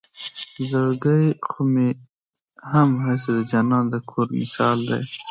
[0.69, 1.87] زړګے خو مې
[2.71, 4.99] هم هسې د جانان د کور مثال دے